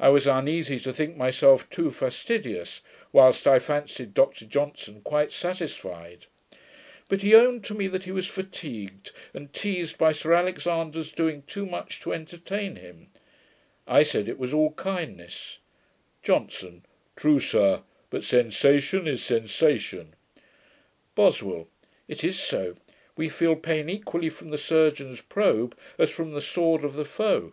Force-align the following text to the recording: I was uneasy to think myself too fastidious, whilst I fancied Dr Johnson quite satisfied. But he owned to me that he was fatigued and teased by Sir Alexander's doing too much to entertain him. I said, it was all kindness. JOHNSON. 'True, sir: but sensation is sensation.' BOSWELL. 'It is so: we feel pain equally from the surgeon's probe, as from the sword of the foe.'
I 0.00 0.08
was 0.08 0.26
uneasy 0.26 0.80
to 0.80 0.94
think 0.94 1.14
myself 1.14 1.68
too 1.68 1.90
fastidious, 1.90 2.80
whilst 3.12 3.46
I 3.46 3.58
fancied 3.58 4.14
Dr 4.14 4.46
Johnson 4.46 5.02
quite 5.02 5.30
satisfied. 5.30 6.24
But 7.10 7.20
he 7.20 7.34
owned 7.34 7.62
to 7.66 7.74
me 7.74 7.86
that 7.88 8.04
he 8.04 8.12
was 8.12 8.26
fatigued 8.26 9.12
and 9.34 9.52
teased 9.52 9.98
by 9.98 10.12
Sir 10.12 10.32
Alexander's 10.32 11.12
doing 11.12 11.42
too 11.42 11.66
much 11.66 12.00
to 12.00 12.14
entertain 12.14 12.76
him. 12.76 13.10
I 13.86 14.04
said, 14.04 14.26
it 14.26 14.38
was 14.38 14.54
all 14.54 14.72
kindness. 14.72 15.58
JOHNSON. 16.22 16.86
'True, 17.14 17.38
sir: 17.38 17.82
but 18.08 18.24
sensation 18.24 19.06
is 19.06 19.22
sensation.' 19.22 20.14
BOSWELL. 21.14 21.68
'It 22.08 22.24
is 22.24 22.40
so: 22.40 22.76
we 23.16 23.28
feel 23.28 23.56
pain 23.56 23.90
equally 23.90 24.30
from 24.30 24.48
the 24.48 24.56
surgeon's 24.56 25.20
probe, 25.20 25.76
as 25.98 26.08
from 26.08 26.32
the 26.32 26.40
sword 26.40 26.84
of 26.84 26.94
the 26.94 27.04
foe.' 27.04 27.52